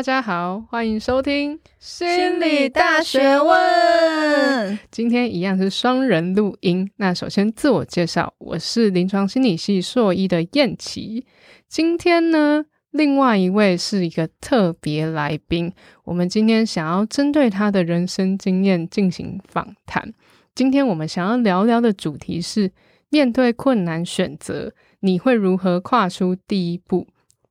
[0.00, 4.78] 大家好，欢迎收听心理大学问。
[4.90, 6.90] 今天一样是双人录音。
[6.96, 11.26] 那首先自我介绍，我是临床心理系硕一的燕琪。
[11.68, 15.70] 今天呢，另外一位是一个特别来宾，
[16.04, 20.14] 我们今天想要针对他的人生经验进行访谈。
[20.54, 22.72] 今天我们想要聊聊的主题是：
[23.10, 27.06] 面对困难选择，你会如何跨出第一步？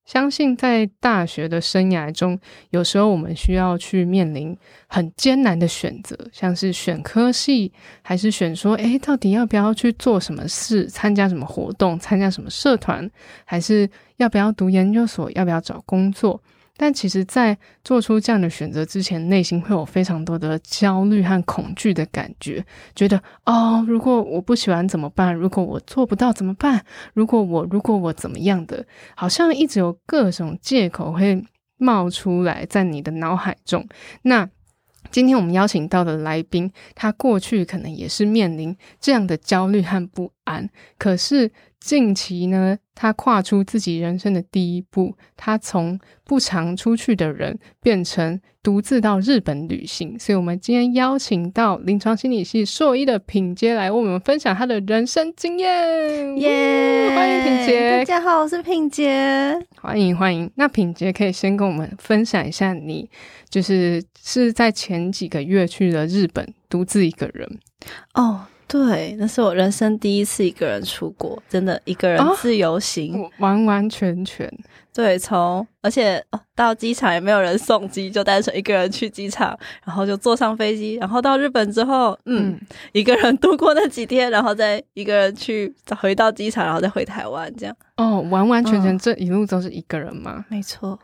[0.09, 2.39] 相信在大学的生涯中，
[2.71, 13.07] 有时候我们需要去面临很艰难的选择，像是选科系，还是选说，诶，到底要不要去做什么事，参加什么活动，参加什么社团，
[13.45, 13.87] 还是
[14.17, 16.41] 要不要读研究所，要不要找工作？
[16.81, 25.35] 但其实，在做出这样的选择之前，内心会有非常多的焦虑和恐惧的感觉，觉得哦，如果我不喜欢怎么办？
[25.35, 26.85] 如果我做不到怎么办？
[27.13, 31.43] 如果我如果我怎么样的，好像一直有各种借口会
[31.75, 33.85] 冒出来在你的脑海中。
[34.21, 34.49] 那
[35.11, 41.51] 今天我们邀请到的来宾，他过去可能也是面临这样的焦虑和不安，可是。
[41.79, 50.19] 近期呢，他跨出自己人生的第一步，他从不常出去的人变成独自到日本旅行。
[50.19, 56.37] 所以，我们今天邀请到临床心理系硕一的品杰来为我们分享他的人生经验。
[56.37, 57.15] 耶、yeah！
[57.15, 57.91] 欢迎品杰！
[57.99, 59.57] 大家好，我是品杰。
[59.77, 60.51] 欢迎欢迎。
[60.55, 63.09] 那品杰可以先跟我们分享一下，你
[63.49, 67.49] 就是是在前几个月去了日本，独自一个人
[68.15, 68.41] 哦。
[68.71, 74.47] 对，那是我人生第一次一个人出国，真的一个人自由行，哦、完完全全。
[74.93, 76.23] 对，从而且
[76.55, 82.59] 到机场也没有人送机，就单纯一个人去机场，然后就坐上飞机，然后到日本之后，嗯，嗯
[82.91, 87.75] 一个人度过那几天，然后再一个人去回到机场，然后再回台湾，这样。
[87.97, 90.45] 哦，完完全全这一路都是一个人吗？
[90.47, 90.99] 没错。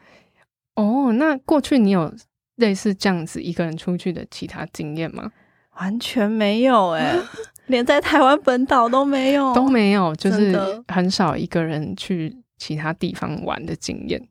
[0.76, 2.14] 哦，那过去你有
[2.58, 5.32] 类似这样子一个人出去的其他经验吗？
[5.80, 7.20] 完全没有哎、欸。
[7.68, 14.22] 连在台湾本岛都没有，都没有，就是很少一个人去其他地方玩的经验。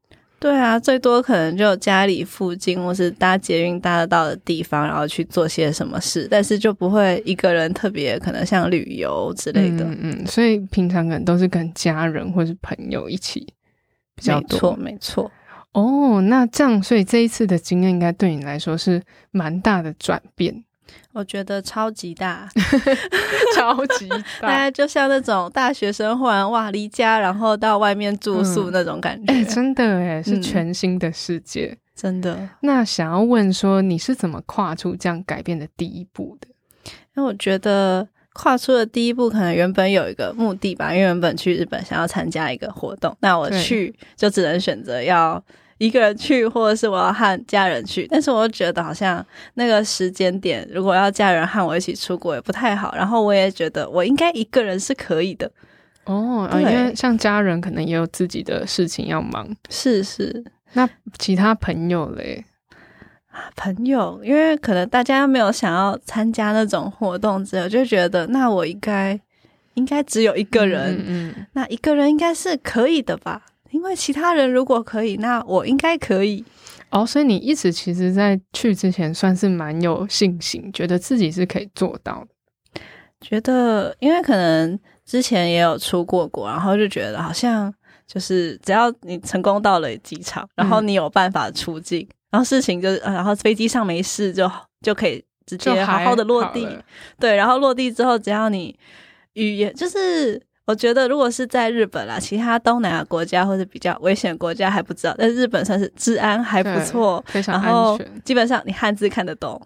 [0.40, 9.84] 对啊，最多可能就家里附近或是搭捷运搭得到的地方，然后去做些什么事，但是就不会一个人特别可能像旅游之类的。
[9.84, 13.40] 嗯嗯，所以平常可能都是跟家人或是朋友一起
[14.14, 14.50] 比较多。
[14.50, 15.32] 没错，没错。
[15.72, 20.62] 哦，那这样，所以这一次的经验应该对你来说是蛮大的转变。
[21.12, 22.48] 我觉得超级大，
[23.56, 29.32] 超级大， 大概就像那种大学生忽然哇离家，然后到外面住宿那种感觉。
[29.32, 32.48] 哎、嗯欸，真的哎，是全新的世界，嗯、真的。
[32.60, 36.48] 那想要问说，你是怎么跨出这样改变的第一步的？
[37.16, 45.42] 因为我觉得跨出的第一步，可能原本有一个目的吧，因为原本去日本想要参加一个活动，那我去就只能选择要。
[45.78, 49.24] 一个人去，或者是我要和家人去，但是我又觉得好像
[49.54, 52.94] 那个时间点，如果要家人和我一起出国也不太好。
[52.94, 55.50] 然后我也觉得我应该一个人是可以的。
[56.04, 59.48] 哦，因为像家人可能也有自己的事情要忙。
[59.70, 62.44] 是是，那其他朋友嘞？
[63.56, 69.18] 朋友，因为可能大家没有想要参加那种活动之后，就觉得那我应该
[69.74, 73.42] 应该只有一个人，嗯，嗯，那一个人应该是可以的吧。
[73.84, 76.42] 因为其他人如果可以，那我应该可以
[76.88, 77.04] 哦。
[77.04, 82.80] 所以你一直其实，在去之前算是蛮有信心，觉得自己是可以做到的。
[83.20, 87.72] 觉得，因为可能之前也有出过国，然后就觉得好像
[88.06, 96.66] 就是只要你成功到了机场，然后你有办法出境，嗯、然后事情就，然后飞机上没事就就可以直接好好的落地。
[97.20, 98.74] 对，然后落地之后，只要你
[99.34, 100.40] 语言就是。
[100.66, 108.22] 我觉得，如果是在日本啦，其他东南亚国家或者比较危险国家还不知道，但是日本算是治安还不错，非常安全。
[108.24, 109.60] 基本上你汉字看得懂，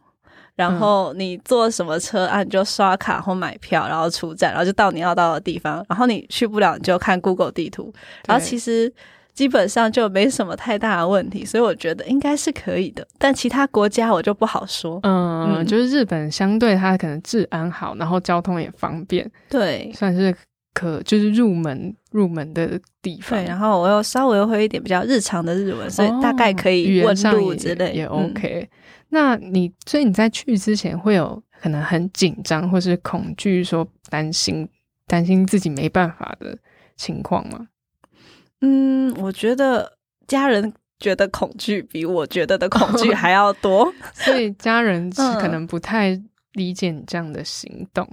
[0.56, 5.86] 然后你坐什么车啊，你就刷卡或买票，然后出站，然后就到你要到的地方。
[5.88, 7.92] 然后你去不了，你就看 Google 地图。
[8.26, 8.92] 然后其实
[9.32, 13.06] 基本上就没什么太大的问题，所以我觉得应该是可以的。
[13.18, 14.98] 但其他国家我就不好说。
[15.04, 20.34] 嗯，嗯就是日本相对它可能治安好，然后交通也方便，对，算是。
[20.78, 28.60] 可就是入门入门的地方，对，然后我又稍微会一点比较日常的日文，所以大概可以问路之类也，也 OK。
[28.70, 28.78] 嗯。
[29.08, 34.68] 那你所以你在去之前会有可能很紧张或是恐惧，说担心
[35.08, 36.56] 担心自己没办法的
[36.96, 37.66] 情况吗？
[38.60, 39.98] 嗯，我觉得
[40.28, 46.20] 家人觉得恐惧比我觉得的恐惧 还要多，所以家人是可能不太
[46.52, 48.06] 理解你这样的行动。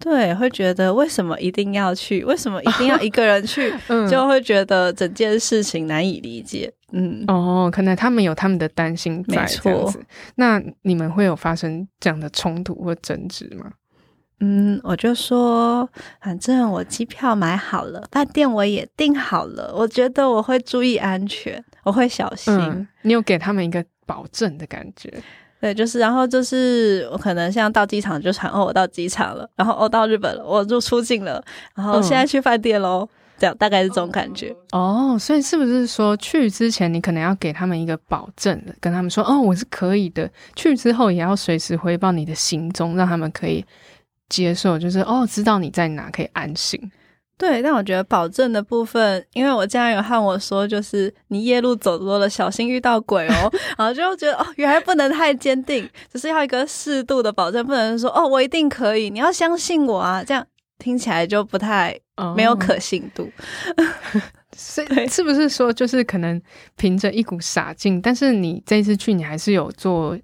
[0.00, 2.24] 对，会觉得为什么一定要去？
[2.24, 3.72] 为什么一定要一个人去？
[3.88, 6.72] 嗯、就会觉得整件事情难以理解。
[6.92, 9.92] 嗯，哦，可能他们有他们的担心在，没错。
[10.36, 13.72] 那你们会有发生这样的冲突或争执吗？
[14.40, 15.88] 嗯，我就说，
[16.22, 22.54] 反正我机票买好了，饭店我也订好了，我觉得我会注意安全，我会小心。
[22.54, 25.12] 嗯、你有给他们一个保证的感觉？
[25.60, 31.42] 对，就是，然后就是我可能像到机场就传哦，我到机场了，然后哦到日本了，我就出境了，
[31.74, 33.08] 然后现在去饭店喽，嗯、
[33.38, 34.54] 这样大概是这种感觉。
[34.70, 43.64] 哦，所以是不是说去之前你可能要给他们一个保证的，跟他们说哦我是可以的，去之后也要随时回报你的行踪，让他们可以
[44.28, 46.80] 接受，就是哦知道你在哪，可以安心。
[47.38, 53.52] 对，但我觉得保证的部分，因为我家人有和我说，就是你夜路走多了，小心遇到鬼哦。
[53.78, 60.44] 然后就觉得哦，原来不能太坚定，只是要一个适度的保证，不能说哦，我一定可以，你要相信我啊，这样
[60.78, 61.96] 听起来就不太
[62.36, 63.30] 没有可信度。
[64.56, 66.42] 所以是不是说，就是可能
[66.76, 70.18] 凭着一股傻劲，但是你这次去，你还是有做，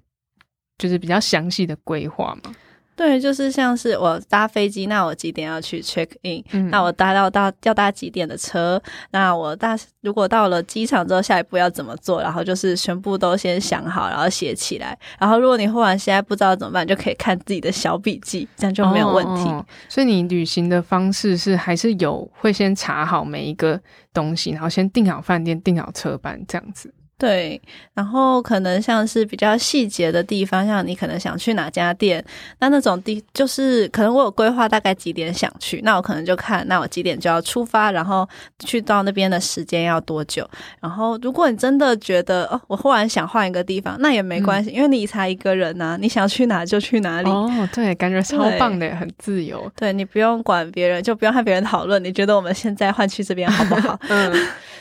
[0.77, 2.53] 就是比较详细的规划吗？
[2.95, 8.81] 对，就是像是我搭飞机，那我几点要去 check in？、嗯、那我搭到到要搭几点的车？
[9.11, 12.21] 那我搭如果到了机场之后，下一步要怎么做？
[12.21, 14.97] 然后就是全部都先想好，然后写起来。
[15.19, 19.49] 然后如果你忽然现在不知道怎么办，就可以看自己的小笔记，这样就没有问题。
[19.49, 23.77] 哦哦、所以你旅行的方式是还是有会先查好每一个
[24.13, 26.93] 东西，然后先订好饭店、订好车班这样子。
[27.17, 27.61] 对，
[27.93, 32.23] 然后可能像是比较细节的地方，像你可能想去哪家店，
[32.59, 38.27] 那那种地就是可能我有规划大概几点想去，那我可能就看那我几点就要出发，然后
[38.59, 40.45] 去到那边的时间要多久。
[40.81, 47.29] 然后如果你真的觉得哦，我忽然想换一个地方，那也没关系，嗯、因为你才一个人呐、啊，你想去哪就去哪里。
[47.29, 49.71] 哦，对，感觉超棒的，很自由。
[49.77, 53.97] 对，你不用管别人，就不用和别人讨论，你觉得我们现在换去这边好不好？
[54.09, 54.33] 嗯，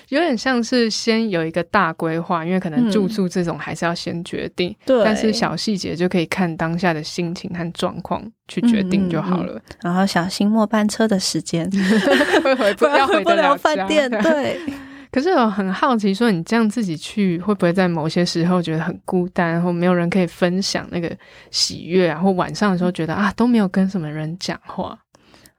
[0.09, 2.24] 有点像是先有一个大规划。
[2.25, 9.53] 话，因为可能住宿这种还是要先决定，嗯、对，但是小细节就可以看当下的心情和状况去决定就好了。
[9.53, 11.71] 嗯嗯嗯、然后小心末班车的时间，
[12.43, 14.11] 会回不要回不了饭店。
[14.23, 14.59] 对，
[15.13, 21.15] 可是我很好奇，说你这样自己去，会不会在某些时候觉得很孤单，然后没有人可以分享那个
[21.51, 22.19] 喜悦啊？
[22.19, 24.99] 或晚上的时候觉得啊都没有跟什么人讲话？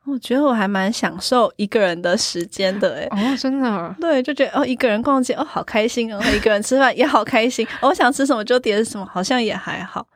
[0.07, 10.07] 我觉得我还蛮享受一个人的时间的，哎，哦，真的，对，就觉得哦，一个人逛街，哦，好开心，然后一个人吃饭也好开心，哦，我想吃什么就点什么，好像也还好。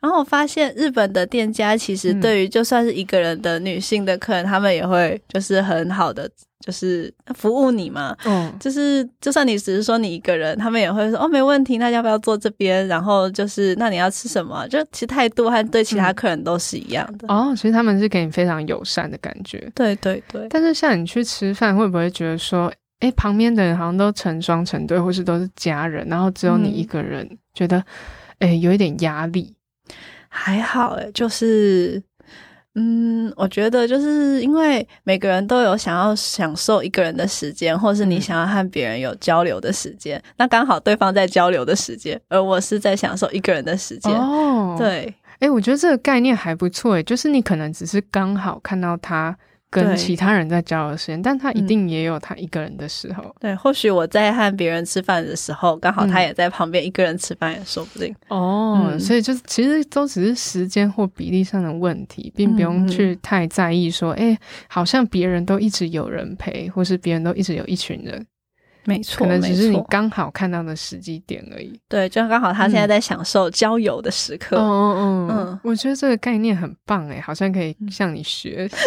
[0.00, 6.28] 然后我发现日本的店家其实对于就算是一个人的女性的客人，嗯、他们也会就是很好的
[6.60, 8.16] 就是服务你嘛。
[8.24, 12.86] 嗯，就是就算你只是说你一个人，他们也会说哦，没问题，那要不要坐这边？
[12.88, 14.66] 然后就是那你要吃什么？
[14.68, 17.26] 就其实态度和对其他客人都是一样的。
[17.28, 19.70] 嗯、哦，其实他们是给你非常友善的感觉。
[19.74, 20.46] 对对对。
[20.48, 27.84] 但是像你去吃饭，会不会觉得说，哎，旁边的人好像都成双成对，或是都是家人，然后只有你一个人，嗯、觉得
[28.38, 29.54] 哎有一点压力？
[30.28, 32.02] 还好诶，就是，
[32.78, 44.12] 嗯，我觉得就是因为每个人都有想要享受一个人的时间，或是你想要和别人有交流的时间，嗯、那刚好对方在交流的时间，而我是在享受一个人的时间。
[44.12, 49.36] 哦，对，诶，我觉得这个概念还不错哎，就是你可能只是刚好看到他。
[49.70, 53.34] 跟其他人在交流的时间，但他一定也有他一个人的时候。
[53.40, 58.14] 对，或许我在和别人吃饭的时候，刚好他也在旁边一个人吃饭，也说不定。
[58.28, 68.26] 哦，嗯、所以就是其实都只是时间或比例上的问题，并不用去太在意说，哎、欸，好像别人都一直有人陪，或是别人都一直有一群人。
[68.86, 71.78] 没错，可能只是你刚好看到的时机点而已。
[71.88, 74.56] 对，就刚好他现在在享受交友的时刻。
[74.56, 75.60] 嗯嗯嗯，嗯。
[75.62, 78.76] 我觉得这个概念很棒诶，好像可以向你学习，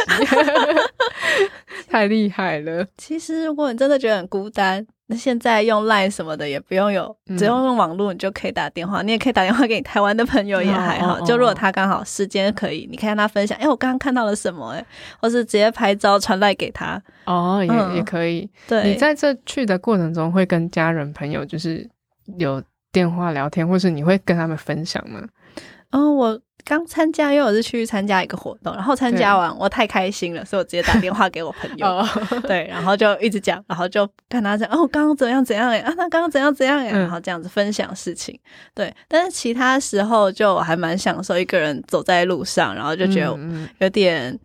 [1.90, 2.86] 太厉害了。
[2.98, 4.86] 其实，如果你真的觉得很孤单。
[5.12, 9.02] 那现在用 Line 什么的也不用有，只用用网络，你就可以打电话。
[9.02, 11.16] 嗯、你也可以打电话给你台湾的朋友，也还好。
[11.16, 13.58] 哦哦哦、就如果他刚好时间可以，你可以跟他分享。
[13.58, 14.70] 哎、欸，我刚刚看到了什么？
[14.74, 14.86] 哎，
[15.20, 17.02] 或是直接拍照传来给他。
[17.26, 18.48] 哦，也、嗯、也可以。
[18.68, 21.90] 对，你在这去的过程中会跟家人朋友就是
[22.38, 25.28] 有电话聊天，或是你会跟他们分享吗？
[25.92, 26.40] 哦，我。
[26.66, 32.06] 刚参加，因为我是去参加一个活动，然后参加完我太开心了，所以我直接打电话给我朋友，
[32.44, 38.40] 对，然后就一直讲，然后就跟他讲，哦，刚刚怎样怎样哎，啊，那刚刚怎样怎样哎，然后这样子分享事情，
[38.76, 43.36] 对，但是其他时候就还蛮享受一个人走在路上，然后就觉得
[43.80, 44.32] 有点。
[44.32, 44.40] 嗯，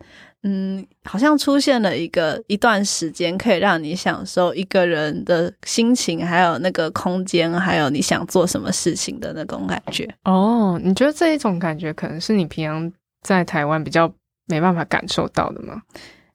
[0.44, 10.08] 嗯好像出现了一个一段时间，可以让你享受一个人的心情，还有那个空间，还有你想做什么事情的那种感觉。
[10.24, 14.12] 哦，你觉得这一种感觉可能是你平常在台湾比较
[14.46, 15.80] 没办法感受到的吗？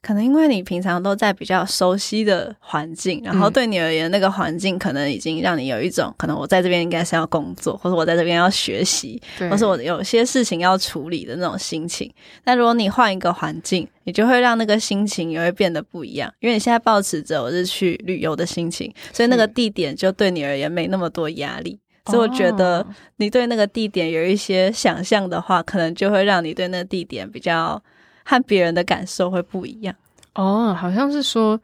[0.02, 12.10] 可能因为你平常都在比较熟悉的环境，然后对你而言，那个环境可能已经让你有一种可能我在这边应该是要工作，或者我在这边要学习，或是我有些事情要处理的那种心情。
[12.46, 21.78] 但如果你换一个环境，你就会让那个心情也会变得不一样，因为你现在抱持着我是去旅游的心情，所以那个地点就对你而言没那么多压力。
[22.06, 22.88] 所以我觉得
[23.18, 27.84] 你对那个地点有一些想象的话，可能就会让你对那个地点比较。
[28.30, 29.96] 和别人的感受会不一样
[30.36, 31.60] 哦，好像是说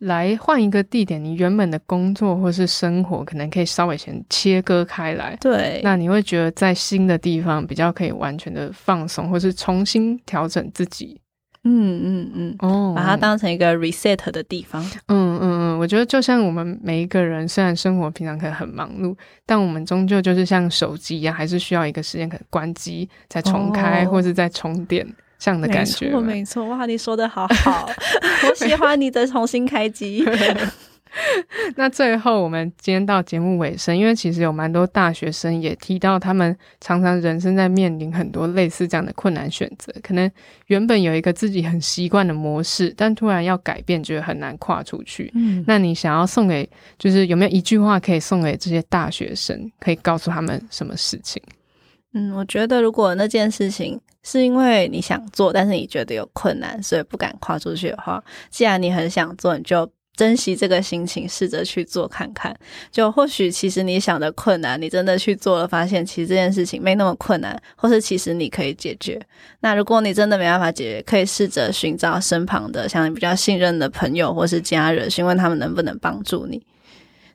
[0.00, 5.34] 来换一个地点，你原本的工作或是生活可能可以稍微先切割开来。
[5.40, 11.18] 对，那你会觉得在新的地方比较可以完全的放松，或是重新调整自己。
[11.64, 14.82] 嗯嗯嗯，哦，把它当成一个 reset 的地方。
[15.08, 25.06] 嗯嗯嗯，我觉得就像我们每一个人，虽然生活平常可以很忙碌，但我们终究就是像手机一样，还是需要一个时间可以关机再重开，哦、或是再充电。
[25.40, 27.90] 这样的感觉，没错，没错，哇，你说的好好，
[28.48, 30.24] 我喜欢你的重新开机。
[31.74, 40.30] 那最后，我们今天到节目尾声，因为其实有蛮多大学生也提到，他们常常人生在面临很多类似这样的困难选择，可能
[40.68, 45.32] 原本有一个自己很习惯的模式，但突然要改变，觉得很难跨出去。
[45.34, 51.42] 嗯，那你想要送给，就是有没有一句话可以送给这些大学生，可以告诉他们什么事情？
[52.12, 62.54] 嗯，我觉得如果那件事情是因为你想做，但是你觉得有困难，所以不敢跨出去的话，既然你很想做，你就珍惜这个心情，试着去做看看。
[62.90, 69.20] 就或许其实你想的困难，你真的去做了，发现其实这件事情没那么困难，或是其实你可以解决。
[69.60, 76.60] 那如果你真的没办法解决，可以试着寻找身旁的像你比较信任的朋友或是家人，询问他们能不能帮助你。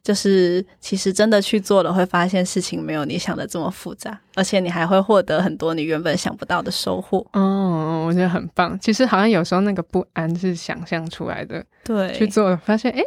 [0.06, 7.26] 就是其实真的去做了，会发现事情没有你想的这么复杂，而且你还会获得很多你原本想不到的收获。
[7.34, 8.80] 哦，我觉得很棒。
[8.80, 11.66] 其实好像有时候那个不安是想象出来的。
[11.84, 13.02] 对，去做了发现，哎，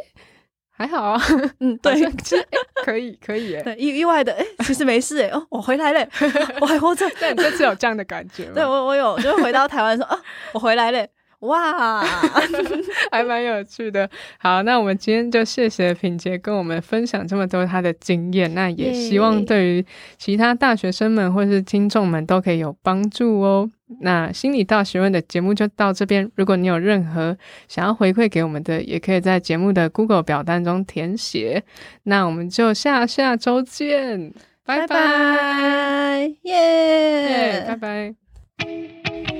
[0.69, 1.21] 还好啊。
[1.61, 2.45] 嗯， 对，其实
[2.83, 3.55] 可以，可以。
[3.63, 5.21] 哎，意意外的，哎，其实没事。
[5.21, 6.05] 哎，哦，我回来了，
[6.59, 7.09] 我还活着。
[7.11, 8.55] 对，你这次有这样的感觉吗？
[8.55, 10.19] 对我，我有，就回到台湾说，啊，
[10.51, 11.07] 我回来了。
[11.39, 12.03] 哇，
[13.11, 14.09] 还蛮有趣的。
[14.37, 18.53] 好，那我们今天就谢谢品杰跟我们分享这么多他的经验。
[18.53, 19.85] 那也希望对于
[20.17, 23.69] 其他大学生们或是听众们都可以有帮助哦。
[24.01, 26.29] 那心理大学问的节目就到这边。
[26.35, 31.63] 如果你有任何想要回馈给我们的，也可以在节目的 Google 表单中填写。
[32.03, 34.33] 那我们就下下周见，
[34.65, 38.28] 拜拜，耶，拜拜。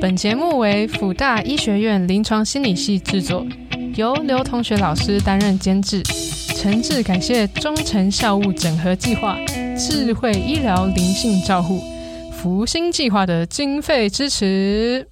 [0.01, 3.45] 本节目为辅大医学院临床心理系制作，
[3.95, 6.01] 由刘同学老师担任监制。
[6.55, 9.37] 诚挚感谢忠诚校务整合计划、
[9.77, 11.81] 智慧医疗灵性照护、
[12.31, 15.05] 福星计划的经费支持。